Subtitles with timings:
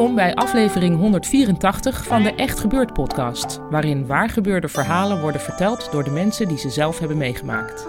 [0.00, 6.04] Welkom bij aflevering 184 van de Echt Gebeurd podcast, waarin waargebeurde verhalen worden verteld door
[6.04, 7.86] de mensen die ze zelf hebben meegemaakt.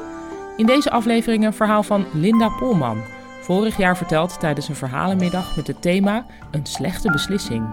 [0.58, 3.02] In deze aflevering een verhaal van Linda Polman,
[3.42, 7.64] vorig jaar verteld tijdens een verhalenmiddag met het thema Een slechte beslissing.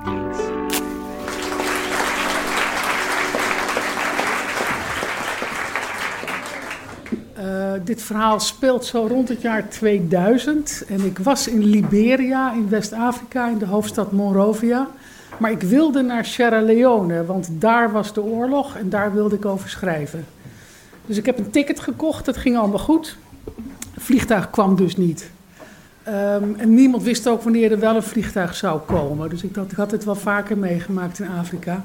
[7.38, 10.84] Uh, dit verhaal speelt zo rond het jaar 2000.
[10.88, 14.88] En ik was in Liberia, in West-Afrika, in de hoofdstad Monrovia.
[15.38, 19.44] Maar ik wilde naar Sierra Leone, want daar was de oorlog en daar wilde ik
[19.44, 20.24] over schrijven.
[21.06, 23.16] Dus ik heb een ticket gekocht, het ging allemaal goed.
[23.94, 25.30] Het vliegtuig kwam dus niet.
[26.08, 29.28] Um, en niemand wist ook wanneer er wel een vliegtuig zou komen.
[29.28, 31.84] Dus ik, dacht, ik had het wel vaker meegemaakt in Afrika.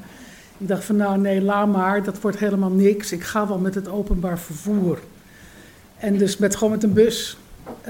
[0.57, 3.11] Ik dacht van nou nee, laat maar, dat wordt helemaal niks.
[3.11, 4.99] Ik ga wel met het openbaar vervoer.
[6.03, 7.37] En dus met, gewoon met een bus.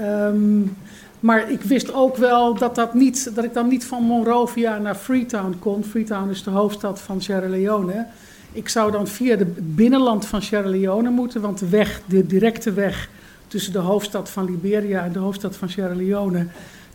[0.00, 0.76] Um,
[1.20, 4.94] maar ik wist ook wel dat, dat, niet, dat ik dan niet van Monrovia naar
[4.94, 5.84] Freetown kon.
[5.84, 8.06] Freetown is de hoofdstad van Sierra Leone.
[8.52, 12.72] Ik zou dan via het binnenland van Sierra Leone moeten, want de weg, de directe
[12.72, 13.08] weg
[13.46, 16.46] tussen de hoofdstad van Liberia en de hoofdstad van Sierra Leone,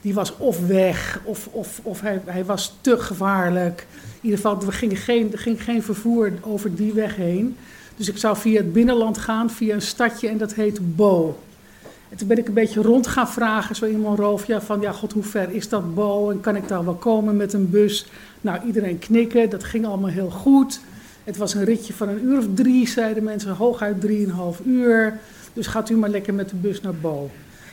[0.01, 3.87] die was of weg of, of, of hij, hij was te gevaarlijk.
[4.01, 7.57] In ieder geval, er ging geen, er ging geen vervoer over die weg heen.
[7.99, 11.39] Dus ik zou via het binnenland gaan, via een stadje en dat heet Bo.
[12.09, 15.13] En toen ben ik een beetje rond gaan vragen, zo in Monrovia, van ja, god,
[15.13, 18.05] hoe ver is dat Bo en kan ik daar wel komen met een bus?
[18.41, 20.79] Nou, iedereen knikken, dat ging allemaal heel goed.
[21.23, 25.19] Het was een ritje van een uur of drie, zeiden mensen, hooguit drieënhalf uur.
[25.53, 27.29] Dus gaat u maar lekker met de bus naar Bo.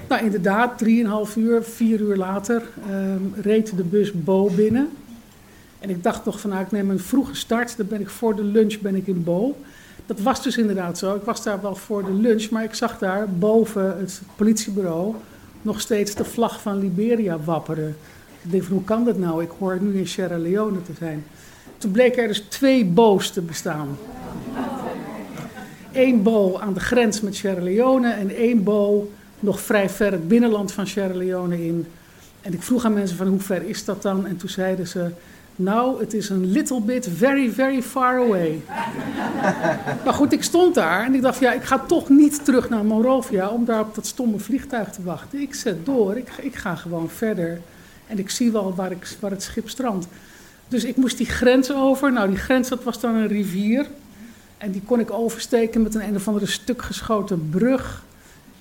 [0.09, 4.89] Nou, inderdaad, drieënhalf uur, vier uur later, um, reed de bus Bo binnen.
[5.79, 8.37] En ik dacht nog van, nou, ik neem een vroege start, dan ben ik voor
[8.37, 9.57] de lunch ben ik in Bo.
[10.07, 11.15] Dat was dus inderdaad zo.
[11.15, 15.15] Ik was daar wel voor de lunch, maar ik zag daar boven het politiebureau
[15.63, 17.97] nog steeds de vlag van Liberia wapperen.
[18.43, 19.43] Ik dacht hoe kan dat nou?
[19.43, 21.25] Ik hoor nu in Sierra Leone te zijn.
[21.79, 23.99] Toen bleken er dus twee bo's te bestaan.
[25.93, 30.29] Eén bo aan de grens met Sierra Leone en één bo nog vrij ver het
[30.29, 31.87] binnenland van Sierra Leone in.
[32.41, 34.27] En ik vroeg aan mensen van hoe ver is dat dan?
[34.27, 35.11] En toen zeiden ze,
[35.57, 38.61] nou, het is een little bit very, very far away.
[40.05, 42.85] maar goed, ik stond daar en ik dacht, ja, ik ga toch niet terug naar
[42.85, 45.41] Monrovia om daar op dat stomme vliegtuig te wachten.
[45.41, 47.61] Ik zet door, ik, ik ga gewoon verder
[48.07, 50.07] en ik zie wel waar, ik, waar het schip strandt.
[50.69, 52.13] Dus ik moest die grens over.
[52.13, 53.87] Nou, die grens, dat was dan een rivier.
[54.59, 58.05] En die kon ik oversteken met een een of andere stuk geschoten brug.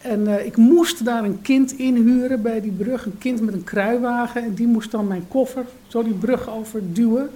[0.10, 3.64] En uh, ik moest daar een kind inhuren bij die brug, een kind met een
[3.64, 4.44] kruiwagen.
[4.44, 7.30] En die moest dan mijn koffer zo die brug overduwen.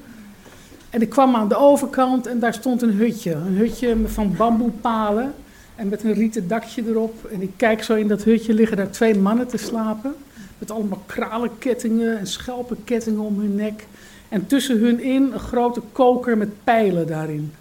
[0.90, 3.34] En ik kwam aan de overkant en daar stond een hutje.
[3.34, 5.34] Een hutje van bamboepalen
[5.76, 7.26] en met een rieten dakje erop.
[7.32, 10.14] En ik kijk zo in dat hutje, liggen daar twee mannen te slapen.
[10.58, 13.88] Met allemaal kralenkettingen en schelpenkettingen om hun nek.
[14.30, 17.52] En tussen hun in een grote koker met pijlen daarin.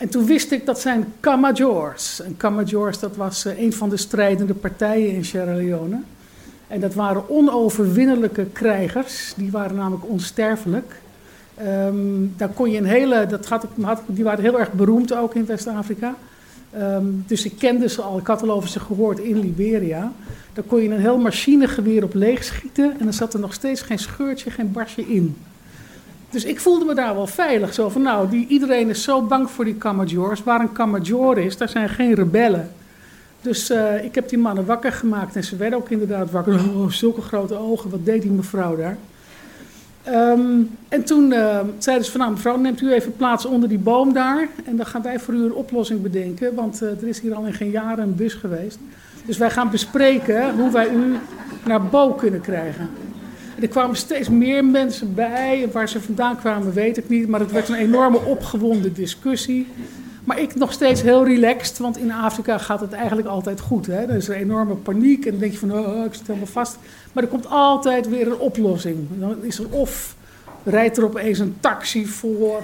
[0.00, 2.20] En toen wist ik dat zijn Camajors.
[2.22, 6.00] En Camajors, dat was uh, een van de strijdende partijen in Sierra Leone.
[6.66, 9.32] En dat waren onoverwinnelijke krijgers.
[9.36, 11.00] Die waren namelijk onsterfelijk.
[11.66, 15.34] Um, daar kon je een hele, dat had, had, die waren heel erg beroemd ook
[15.34, 16.14] in West-Afrika.
[16.78, 20.12] Um, dus ik kende ze al, ik had al over ze gehoord in Liberia.
[20.52, 22.92] Daar kon je een heel machinegeweer op leeg schieten.
[22.98, 25.36] En dan zat er nog steeds geen scheurtje, geen barsje in.
[26.30, 27.74] Dus ik voelde me daar wel veilig.
[27.74, 30.42] Zo van, nou, die, iedereen is zo bang voor die Camajors.
[30.42, 32.70] Waar een Camajor is, daar zijn geen rebellen.
[33.40, 35.36] Dus uh, ik heb die mannen wakker gemaakt.
[35.36, 36.54] En ze werden ook inderdaad wakker.
[36.54, 38.96] Oh, zulke grote ogen, wat deed die mevrouw daar?
[40.08, 43.78] Um, en toen uh, zeiden ze van, nou mevrouw, neemt u even plaats onder die
[43.78, 44.48] boom daar.
[44.64, 46.54] En dan gaan wij voor u een oplossing bedenken.
[46.54, 48.78] Want uh, er is hier al in geen jaren een bus geweest.
[49.24, 51.16] Dus wij gaan bespreken hoe wij u
[51.64, 52.88] naar Bo kunnen krijgen.
[53.60, 55.68] Er kwamen steeds meer mensen bij.
[55.72, 57.28] Waar ze vandaan kwamen, weet ik niet.
[57.28, 59.66] Maar het werd een enorme opgewonden discussie.
[60.24, 63.86] Maar ik nog steeds heel relaxed, want in Afrika gaat het eigenlijk altijd goed.
[63.86, 64.00] Hè?
[64.00, 66.78] Er is een enorme paniek en dan denk je van, oh, ik zit helemaal vast.
[67.12, 68.96] Maar er komt altijd weer een oplossing.
[69.18, 70.14] Dan is er of
[70.64, 72.62] rijdt er opeens een taxi voor,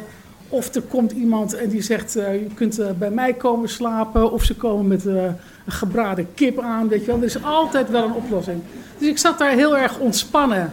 [0.49, 4.33] of er komt iemand en die zegt, uh, je kunt uh, bij mij komen slapen.
[4.33, 5.35] Of ze komen met uh, een
[5.67, 7.17] gebraden kip aan, weet je wel.
[7.17, 8.61] Er is altijd wel een oplossing.
[8.99, 10.73] Dus ik zat daar heel erg ontspannen.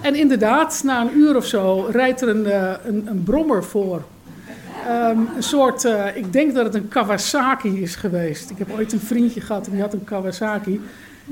[0.00, 2.46] En inderdaad, na een uur of zo rijdt er een,
[2.88, 4.02] een, een brommer voor.
[4.88, 5.84] Um, een soort,
[6.14, 8.50] ik denk dat het een Kawasaki is geweest.
[8.50, 10.80] Ik heb ooit een vriendje gehad en die had een Kawasaki.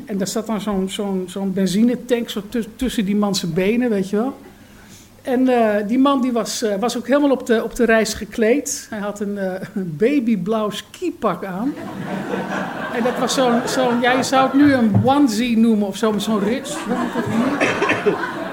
[0.05, 2.43] En daar zat dan zo'n zo'n zo'n benzinetank zo
[2.77, 4.37] tussen die man zijn benen, weet je wel.
[5.29, 8.15] En uh, die man die was, uh, was ook helemaal op de, op de reis
[8.15, 8.87] gekleed.
[8.91, 9.39] Hij had een,
[9.75, 11.75] een babyblauw skipak aan.
[12.93, 16.13] en dat was zo'n, zo'n, ja je zou het nu een onesie noemen of zo,
[16.13, 16.77] met zo'n rits.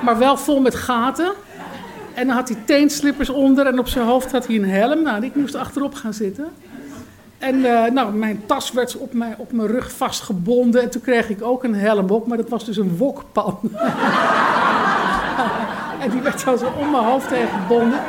[0.06, 1.34] maar wel vol met gaten.
[2.14, 5.04] En dan had hij teenslippers onder en op zijn hoofd had hij een helm.
[5.04, 6.48] Nou, ik moest achterop gaan zitten.
[7.38, 10.82] En uh, nou, mijn tas werd op mijn, op mijn rug vastgebonden.
[10.82, 13.60] En toen kreeg ik ook een helm op, maar dat was dus een wokpan.
[16.06, 18.00] En die werd zo om mijn hoofd heen gebonden.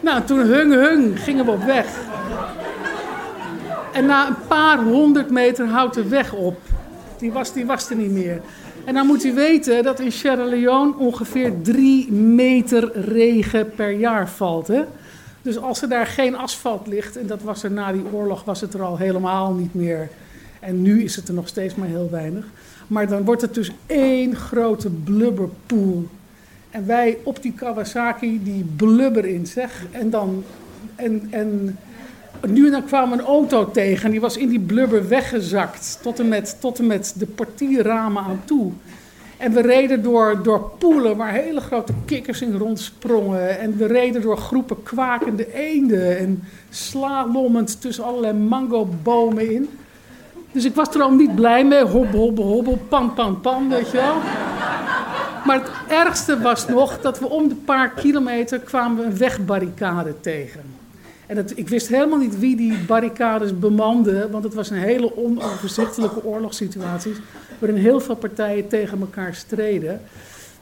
[0.00, 1.86] Nou, toen hung hung gingen we op weg.
[3.92, 6.58] En na een paar honderd meter houdt de weg op.
[7.18, 8.40] Die was, die was er niet meer.
[8.84, 14.28] En dan moet u weten dat in Sierra Leone ongeveer 3 meter regen per jaar
[14.28, 14.68] valt.
[14.68, 14.82] Hè?
[15.42, 18.60] Dus als er daar geen asfalt ligt, en dat was er na die oorlog, was
[18.60, 20.08] het er al helemaal niet meer.
[20.60, 22.44] En nu is het er nog steeds maar heel weinig.
[22.86, 26.08] Maar dan wordt het dus één grote blubberpoel.
[26.70, 29.86] En wij op die Kawasaki, die blubber in zeg.
[29.90, 30.44] En dan.
[30.96, 31.78] En, en
[32.48, 35.98] nu en dan kwam een auto tegen en die was in die blubber weggezakt.
[36.02, 38.72] Tot en met, tot en met de portierramen aan toe.
[39.36, 43.58] En we reden door, door poelen waar hele grote kikkers in rondsprongen.
[43.58, 46.18] En we reden door groepen kwakende eenden.
[46.18, 49.68] En slalommend tussen allerlei mangobomen in.
[50.52, 51.84] Dus ik was er al niet blij mee.
[51.84, 54.14] Hobbel, hobbel, hobbel, pan, pan, pan, weet je wel.
[55.46, 60.62] Maar het ergste was nog dat we om de paar kilometer kwamen een wegbarricade tegen.
[61.26, 66.24] En ik wist helemaal niet wie die barricades bemande, want het was een hele onoverzichtelijke
[66.24, 67.12] oorlogssituatie,
[67.58, 70.00] waarin heel veel partijen tegen elkaar streden.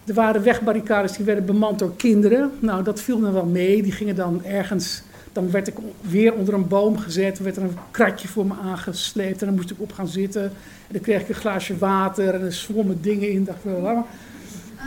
[0.09, 2.51] Er waren wegbarricades die werden bemand door kinderen.
[2.59, 3.83] Nou, dat viel me wel mee.
[3.83, 5.03] Die gingen dan ergens.
[5.33, 7.39] Dan werd ik weer onder een boom gezet.
[7.39, 9.41] werd er een kratje voor me aangesleept.
[9.41, 10.43] En dan moest ik op gaan zitten.
[10.43, 10.51] En
[10.89, 12.35] dan kreeg ik een glaasje water.
[12.35, 13.45] En er zwommen dingen in.
[13.45, 13.71] Dacht ik,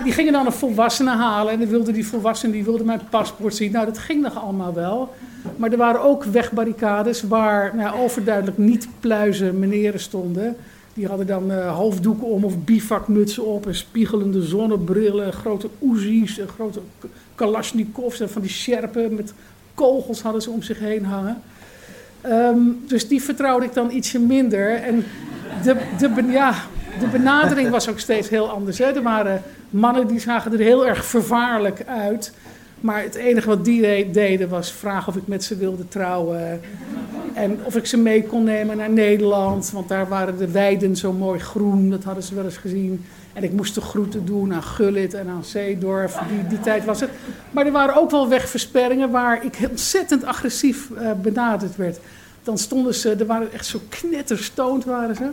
[0.03, 1.53] die gingen dan een volwassene halen.
[1.53, 3.71] En dan wilde die volwassene die wilde mijn paspoort zien.
[3.71, 5.13] Nou, dat ging nog allemaal wel.
[5.55, 10.55] Maar er waren ook wegbarricades waar nou, overduidelijk niet pluizen meneren stonden.
[10.93, 16.47] Die hadden dan uh, hoofddoeken om of bivakmutsen op en spiegelende zonnebrillen, grote Uzi's en
[16.47, 16.79] grote
[17.35, 19.33] Kalashnikovs en van die sjerpen met
[19.73, 21.41] kogels hadden ze om zich heen hangen.
[22.25, 24.75] Um, dus die vertrouwde ik dan ietsje minder.
[24.75, 25.03] En
[25.63, 26.55] de, de, ja,
[27.01, 28.77] de benadering was ook steeds heel anders.
[28.77, 28.85] Hè.
[28.85, 32.33] Er waren mannen die zagen er heel erg vervaarlijk uit.
[32.79, 36.61] Maar het enige wat die deden was vragen of ik met ze wilde trouwen.
[37.33, 39.71] En of ik ze mee kon nemen naar Nederland.
[39.71, 41.89] Want daar waren de weiden zo mooi groen.
[41.89, 43.05] Dat hadden ze wel eens gezien.
[43.33, 46.17] En ik moest de groeten doen aan Gullit en aan Zeedorf.
[46.29, 47.09] Die, die tijd was het.
[47.51, 51.99] Maar er waren ook wel wegversperringen waar ik ontzettend agressief uh, benaderd werd.
[52.43, 55.29] Dan stonden ze, er waren echt zo knetterstoond waren ze.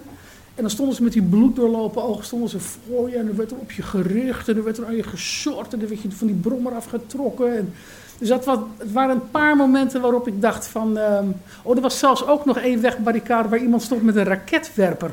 [0.58, 3.16] En dan stonden ze met die bloeddoorlopen ogen stonden ze voor je.
[3.16, 4.48] En dan werd er op je gericht.
[4.48, 5.72] En dan werd er aan je geshort.
[5.72, 7.56] En dan werd je van die brommer afgetrokken.
[7.56, 7.72] En
[8.18, 10.96] dus dat was, het waren een paar momenten waarop ik dacht van...
[10.96, 15.10] Um, oh, er was zelfs ook nog één wegbarricade waar iemand stond met een raketwerper.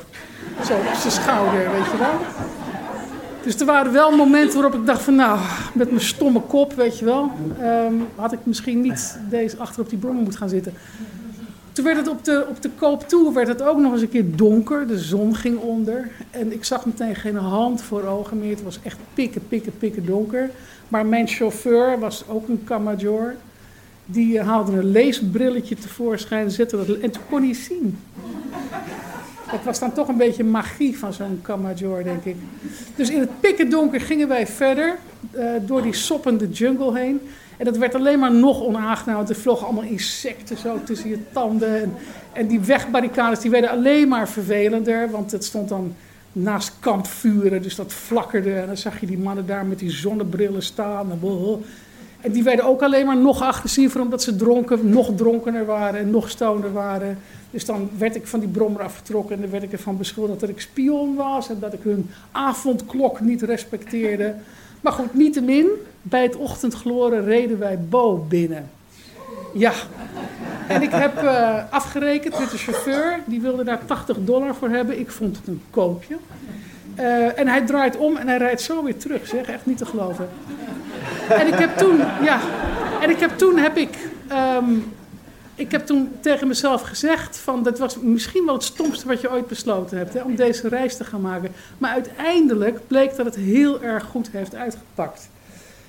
[0.64, 2.14] Zo op zijn schouder, weet je wel.
[3.42, 5.14] Dus er waren wel momenten waarop ik dacht van...
[5.14, 5.38] Nou,
[5.74, 7.30] met mijn stomme kop, weet je wel...
[7.60, 10.72] Um, had ik misschien niet deze achter op die brommer moeten gaan zitten.
[11.76, 14.08] Toen werd het op de, op de koop toe werd het ook nog eens een
[14.08, 14.86] keer donker.
[14.86, 16.10] De zon ging onder.
[16.30, 18.50] En ik zag meteen geen hand voor ogen meer.
[18.50, 20.50] Het was echt pikken, pikken, pikken donker.
[20.88, 23.34] Maar mijn chauffeur was ook een Camajor.
[24.06, 27.98] Die eh, haalde een leesbrilletje tevoorschijn, zette dat en toen kon hij zien.
[29.50, 32.36] Dat was dan toch een beetje magie van zo'n Camajor, denk ik.
[32.94, 34.98] Dus in het pikken donker gingen wij verder
[35.34, 37.20] uh, door die soppende jungle heen.
[37.56, 41.18] En dat werd alleen maar nog onaangenaam, want er vlogen allemaal insecten zo tussen je
[41.32, 41.82] tanden.
[41.82, 41.94] En,
[42.32, 45.94] en die wegbarricades die werden alleen maar vervelender, want het stond dan
[46.32, 48.54] naast kampvuren, dus dat flakkerde.
[48.54, 51.10] En dan zag je die mannen daar met die zonnebrillen staan.
[51.10, 51.20] En,
[52.20, 56.10] en die werden ook alleen maar nog agressiever, omdat ze dronken, nog dronkener waren en
[56.10, 57.18] nog stoner waren.
[57.50, 60.48] Dus dan werd ik van die brommer afgetrokken en dan werd ik ervan beschuldigd dat
[60.48, 64.34] ik spion was en dat ik hun avondklok niet respecteerde.
[64.86, 65.68] Maar goed, niettemin,
[66.02, 68.70] bij het ochtendgloren reden wij Bo binnen.
[69.52, 69.72] Ja,
[70.68, 74.98] en ik heb uh, afgerekend met de chauffeur, die wilde daar 80 dollar voor hebben.
[74.98, 76.16] Ik vond het een koopje.
[76.98, 79.86] Uh, en hij draait om en hij rijdt zo weer terug, zeg, echt niet te
[79.86, 80.28] geloven.
[81.28, 82.40] En ik heb toen, ja,
[83.00, 83.98] en ik heb toen heb ik
[84.56, 84.92] um,
[85.56, 89.30] ik heb toen tegen mezelf gezegd: van dat was misschien wel het stomste wat je
[89.30, 91.52] ooit besloten hebt, hè, om deze reis te gaan maken.
[91.78, 95.28] Maar uiteindelijk bleek dat het heel erg goed heeft uitgepakt.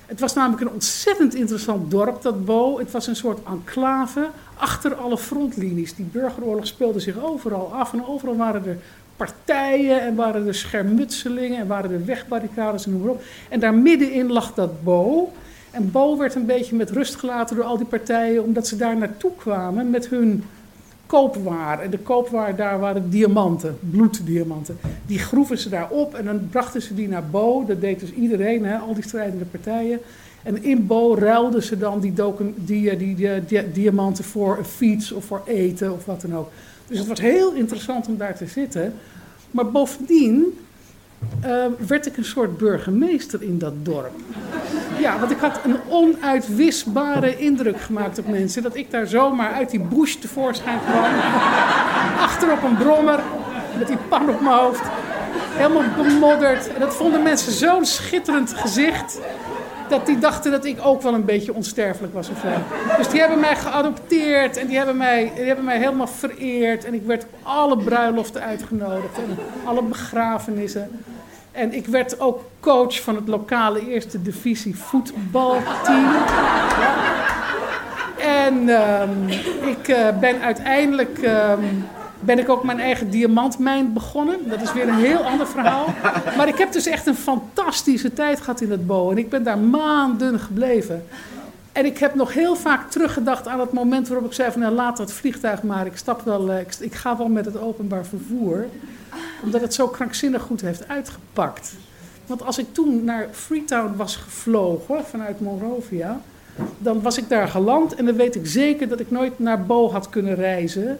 [0.06, 2.78] Het was namelijk een ontzettend interessant dorp, dat Bo.
[2.78, 5.94] Het was een soort enclave achter alle frontlinies.
[5.94, 8.78] Die burgeroorlog speelde zich overal af en overal waren er
[9.16, 13.22] partijen en waren er schermutselingen en waren er wegbarricades en noem maar op.
[13.48, 15.32] En daar middenin lag dat Bo.
[15.78, 18.96] En Bo werd een beetje met rust gelaten door al die partijen, omdat ze daar
[18.96, 20.44] naartoe kwamen met hun
[21.06, 21.80] koopwaar.
[21.80, 24.78] En de koopwaar daar waren diamanten, bloeddiamanten.
[25.06, 27.64] Die groeven ze daar op en dan brachten ze die naar Bo.
[27.66, 30.00] Dat deed dus iedereen, hè, al die strijdende partijen.
[30.42, 32.12] En in Bo ruilden ze dan die,
[32.56, 36.50] die, die, die, diamanten voor een fiets of voor eten of wat dan ook.
[36.86, 38.94] Dus het was heel interessant om daar te zitten.
[39.50, 40.58] Maar bovendien
[41.46, 44.12] uh, werd ik een soort burgemeester in dat dorp.
[44.98, 48.62] Ja, want ik had een onuitwisbare indruk gemaakt op mensen.
[48.62, 51.10] Dat ik daar zomaar uit die bush tevoorschijn kwam.
[52.20, 53.20] Achter op een brommer,
[53.78, 54.82] met die pan op mijn hoofd.
[55.52, 56.74] Helemaal bemodderd.
[56.74, 59.20] En dat vonden mensen zo'n schitterend gezicht.
[59.88, 62.48] Dat die dachten dat ik ook wel een beetje onsterfelijk was of zo.
[62.96, 66.84] Dus die hebben mij geadopteerd en die hebben mij, die hebben mij helemaal vereerd.
[66.84, 70.90] En ik werd op alle bruiloften uitgenodigd en alle begrafenissen.
[71.52, 76.14] En ik werd ook coach van het lokale eerste divisie voetbalteam.
[78.18, 79.28] En um,
[79.68, 81.86] ik uh, ben uiteindelijk um,
[82.20, 84.48] ben ik ook mijn eigen diamantmijn begonnen.
[84.48, 85.86] Dat is weer een heel ander verhaal.
[86.36, 89.10] Maar ik heb dus echt een fantastische tijd gehad in het Bo.
[89.10, 91.04] En ik ben daar maanden gebleven.
[91.72, 94.60] En ik heb nog heel vaak teruggedacht aan het moment waarop ik zei van...
[94.60, 97.60] Nou, laat dat vliegtuig maar, ik, stap wel, eh, ik, ik ga wel met het
[97.60, 98.66] openbaar vervoer
[99.42, 101.72] omdat het zo krankzinnig goed heeft uitgepakt.
[102.26, 106.20] Want als ik toen naar Freetown was gevlogen vanuit Monrovia,
[106.78, 109.90] dan was ik daar geland en dan weet ik zeker dat ik nooit naar Bo
[109.90, 110.98] had kunnen reizen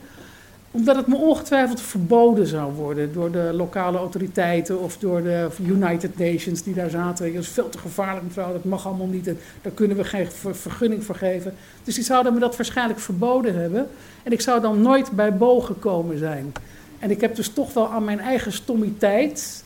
[0.79, 6.19] omdat het me ongetwijfeld verboden zou worden door de lokale autoriteiten of door de United
[6.19, 7.33] Nations die daar zaten.
[7.35, 9.25] Dat is veel te gevaarlijk, mevrouw, dat mag allemaal niet.
[9.63, 11.55] daar kunnen we geen vergunning voor geven.
[11.85, 13.87] Dus die zouden me dat waarschijnlijk verboden hebben.
[14.23, 16.53] En ik zou dan nooit bij Bo gekomen zijn.
[16.99, 19.65] En ik heb dus toch wel aan mijn eigen stommiteit.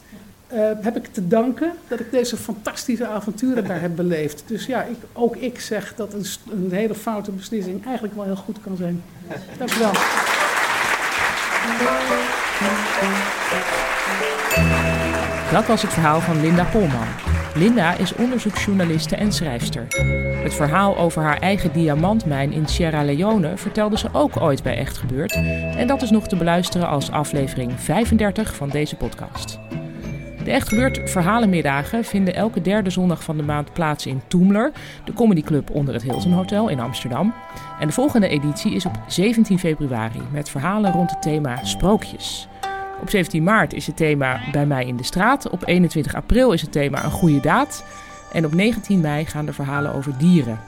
[0.52, 4.42] Uh, heb ik te danken dat ik deze fantastische avonturen daar heb beleefd.
[4.46, 8.36] Dus ja, ik, ook ik zeg dat een, een hele foute beslissing eigenlijk wel heel
[8.36, 9.02] goed kan zijn.
[9.58, 9.92] Dank u wel.
[15.52, 17.06] Dat was het verhaal van Linda Polman.
[17.54, 19.86] Linda is onderzoeksjournaliste en schrijfster.
[20.42, 24.98] Het verhaal over haar eigen diamantmijn in Sierra Leone vertelde ze ook ooit bij Echt
[24.98, 25.32] Gebeurd.
[25.76, 29.58] En dat is nog te beluisteren als aflevering 35 van deze podcast.
[30.44, 34.72] De Echt Gebeurd verhalenmiddagen vinden elke derde zondag van de maand plaats in Toemler,
[35.04, 37.34] de comedyclub onder het Hilton Hotel in Amsterdam.
[37.80, 42.48] En de volgende editie is op 17 februari met verhalen rond het thema sprookjes.
[43.00, 45.50] Op 17 maart is het thema Bij mij in de straat.
[45.50, 47.84] Op 21 april is het thema Een goede daad.
[48.32, 50.58] En op 19 mei gaan de verhalen over dieren.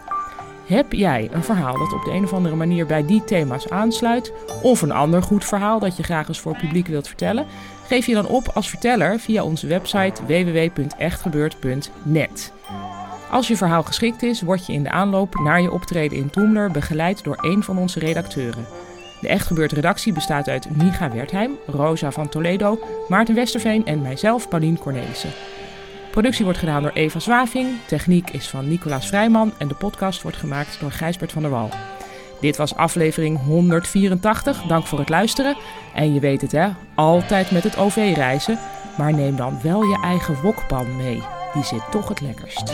[0.66, 4.32] Heb jij een verhaal dat op de een of andere manier bij die thema's aansluit?
[4.62, 7.46] Of een ander goed verhaal dat je graag eens voor het publiek wilt vertellen?
[7.86, 12.52] Geef je dan op als verteller via onze website www.echtgebeurd.net.
[13.30, 16.70] Als je verhaal geschikt is, word je in de aanloop naar je optreden in Toemler
[16.70, 18.66] begeleid door een van onze redacteuren.
[19.20, 22.78] De Echt Gebeurd redactie bestaat uit Miga Wertheim, Rosa van Toledo,
[23.08, 25.30] Maarten Westerveen en mijzelf, Paulien Cornelissen.
[26.14, 30.36] Productie wordt gedaan door Eva Zwaving, techniek is van Nicolaas Vrijman en de podcast wordt
[30.36, 31.70] gemaakt door Gijsbert van der Wal.
[32.40, 34.62] Dit was aflevering 184.
[34.62, 35.56] Dank voor het luisteren.
[35.94, 38.58] En je weet het hè, altijd met het OV reizen.
[38.98, 41.22] Maar neem dan wel je eigen wokpan mee.
[41.54, 42.72] Die zit toch het lekkerst.